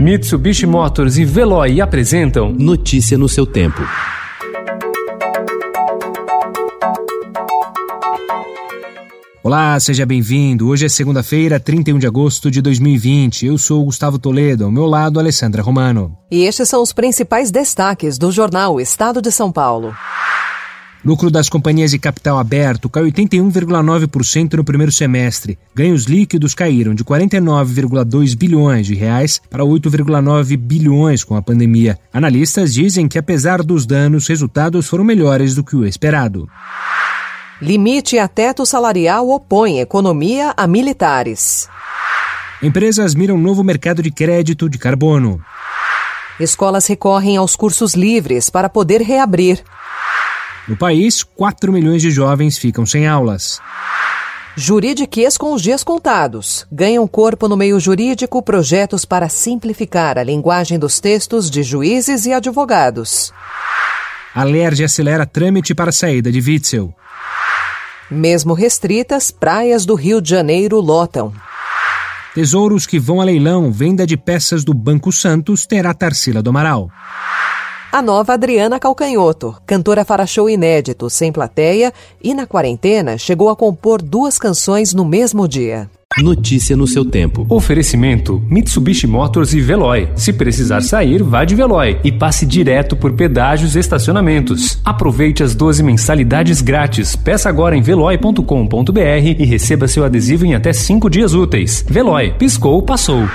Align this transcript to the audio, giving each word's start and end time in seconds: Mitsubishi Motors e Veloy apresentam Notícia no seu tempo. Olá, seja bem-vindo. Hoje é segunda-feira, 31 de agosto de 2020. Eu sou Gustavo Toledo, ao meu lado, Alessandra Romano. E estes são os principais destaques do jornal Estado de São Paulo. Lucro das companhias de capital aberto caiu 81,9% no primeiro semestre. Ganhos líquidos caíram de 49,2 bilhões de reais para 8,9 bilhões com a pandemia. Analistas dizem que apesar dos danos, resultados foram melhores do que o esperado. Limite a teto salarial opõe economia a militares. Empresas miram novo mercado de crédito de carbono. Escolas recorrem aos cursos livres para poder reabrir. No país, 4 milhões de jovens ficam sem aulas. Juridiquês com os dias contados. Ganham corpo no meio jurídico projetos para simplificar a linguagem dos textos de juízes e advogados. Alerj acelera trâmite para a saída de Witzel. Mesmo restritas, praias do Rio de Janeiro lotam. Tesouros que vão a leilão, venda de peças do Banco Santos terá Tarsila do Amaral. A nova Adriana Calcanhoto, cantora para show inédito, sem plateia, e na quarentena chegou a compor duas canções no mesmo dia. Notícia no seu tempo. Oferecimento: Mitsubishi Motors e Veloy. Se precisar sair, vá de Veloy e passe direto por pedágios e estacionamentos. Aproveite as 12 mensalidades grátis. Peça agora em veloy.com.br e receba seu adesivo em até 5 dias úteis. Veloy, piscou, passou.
Mitsubishi 0.00 0.66
Motors 0.66 1.18
e 1.18 1.26
Veloy 1.26 1.78
apresentam 1.78 2.50
Notícia 2.54 3.18
no 3.18 3.28
seu 3.28 3.44
tempo. 3.44 3.82
Olá, 9.42 9.78
seja 9.78 10.06
bem-vindo. 10.06 10.68
Hoje 10.68 10.86
é 10.86 10.88
segunda-feira, 10.88 11.60
31 11.60 11.98
de 11.98 12.06
agosto 12.06 12.50
de 12.50 12.62
2020. 12.62 13.44
Eu 13.44 13.58
sou 13.58 13.84
Gustavo 13.84 14.18
Toledo, 14.18 14.64
ao 14.64 14.70
meu 14.70 14.86
lado, 14.86 15.20
Alessandra 15.20 15.60
Romano. 15.60 16.16
E 16.30 16.44
estes 16.44 16.70
são 16.70 16.80
os 16.82 16.94
principais 16.94 17.50
destaques 17.50 18.16
do 18.16 18.32
jornal 18.32 18.80
Estado 18.80 19.20
de 19.20 19.30
São 19.30 19.52
Paulo. 19.52 19.94
Lucro 21.02 21.30
das 21.30 21.48
companhias 21.48 21.92
de 21.92 21.98
capital 21.98 22.38
aberto 22.38 22.90
caiu 22.90 23.06
81,9% 23.06 24.54
no 24.54 24.64
primeiro 24.64 24.92
semestre. 24.92 25.58
Ganhos 25.74 26.04
líquidos 26.04 26.54
caíram 26.54 26.94
de 26.94 27.02
49,2 27.02 28.36
bilhões 28.36 28.86
de 28.86 28.94
reais 28.94 29.40
para 29.48 29.64
8,9 29.64 30.56
bilhões 30.58 31.24
com 31.24 31.34
a 31.34 31.42
pandemia. 31.42 31.98
Analistas 32.12 32.74
dizem 32.74 33.08
que 33.08 33.18
apesar 33.18 33.62
dos 33.62 33.86
danos, 33.86 34.28
resultados 34.28 34.86
foram 34.88 35.02
melhores 35.02 35.54
do 35.54 35.64
que 35.64 35.74
o 35.74 35.86
esperado. 35.86 36.46
Limite 37.62 38.18
a 38.18 38.28
teto 38.28 38.66
salarial 38.66 39.30
opõe 39.30 39.80
economia 39.80 40.52
a 40.54 40.66
militares. 40.66 41.66
Empresas 42.62 43.14
miram 43.14 43.38
novo 43.38 43.64
mercado 43.64 44.02
de 44.02 44.10
crédito 44.10 44.68
de 44.68 44.76
carbono. 44.76 45.40
Escolas 46.38 46.86
recorrem 46.86 47.38
aos 47.38 47.56
cursos 47.56 47.94
livres 47.94 48.50
para 48.50 48.68
poder 48.68 49.00
reabrir. 49.00 49.62
No 50.68 50.76
país, 50.76 51.22
4 51.22 51.72
milhões 51.72 52.02
de 52.02 52.10
jovens 52.10 52.58
ficam 52.58 52.86
sem 52.86 53.06
aulas. 53.06 53.60
Juridiquês 54.56 55.38
com 55.38 55.54
os 55.54 55.62
dias 55.62 55.82
contados. 55.82 56.66
Ganham 56.70 57.06
corpo 57.06 57.48
no 57.48 57.56
meio 57.56 57.78
jurídico 57.80 58.42
projetos 58.42 59.04
para 59.04 59.28
simplificar 59.28 60.18
a 60.18 60.22
linguagem 60.22 60.78
dos 60.78 61.00
textos 61.00 61.50
de 61.50 61.62
juízes 61.62 62.26
e 62.26 62.32
advogados. 62.32 63.32
Alerj 64.34 64.84
acelera 64.84 65.26
trâmite 65.26 65.74
para 65.74 65.90
a 65.90 65.92
saída 65.92 66.30
de 66.30 66.40
Witzel. 66.40 66.94
Mesmo 68.10 68.54
restritas, 68.54 69.30
praias 69.30 69.86
do 69.86 69.94
Rio 69.94 70.20
de 70.20 70.30
Janeiro 70.30 70.80
lotam. 70.80 71.32
Tesouros 72.34 72.86
que 72.86 72.98
vão 72.98 73.20
a 73.20 73.24
leilão, 73.24 73.72
venda 73.72 74.06
de 74.06 74.16
peças 74.16 74.62
do 74.62 74.74
Banco 74.74 75.10
Santos 75.10 75.66
terá 75.66 75.94
Tarsila 75.94 76.42
do 76.42 76.50
Amaral. 76.50 76.90
A 77.92 78.00
nova 78.00 78.34
Adriana 78.34 78.78
Calcanhoto, 78.78 79.56
cantora 79.66 80.04
para 80.04 80.24
show 80.24 80.48
inédito, 80.48 81.10
sem 81.10 81.32
plateia, 81.32 81.92
e 82.22 82.32
na 82.32 82.46
quarentena 82.46 83.18
chegou 83.18 83.48
a 83.48 83.56
compor 83.56 84.00
duas 84.00 84.38
canções 84.38 84.94
no 84.94 85.04
mesmo 85.04 85.48
dia. 85.48 85.90
Notícia 86.22 86.76
no 86.76 86.86
seu 86.86 87.04
tempo. 87.04 87.44
Oferecimento: 87.48 88.40
Mitsubishi 88.48 89.08
Motors 89.08 89.54
e 89.54 89.60
Veloy. 89.60 90.08
Se 90.14 90.32
precisar 90.32 90.82
sair, 90.82 91.20
vá 91.20 91.44
de 91.44 91.56
Veloy 91.56 91.98
e 92.04 92.12
passe 92.12 92.46
direto 92.46 92.94
por 92.94 93.12
pedágios 93.14 93.74
e 93.74 93.80
estacionamentos. 93.80 94.78
Aproveite 94.84 95.42
as 95.42 95.56
12 95.56 95.82
mensalidades 95.82 96.60
grátis. 96.60 97.16
Peça 97.16 97.48
agora 97.48 97.76
em 97.76 97.82
veloy.com.br 97.82 99.36
e 99.36 99.44
receba 99.44 99.88
seu 99.88 100.04
adesivo 100.04 100.46
em 100.46 100.54
até 100.54 100.72
5 100.72 101.10
dias 101.10 101.34
úteis. 101.34 101.84
Veloy, 101.88 102.34
piscou, 102.38 102.82
passou. 102.82 103.26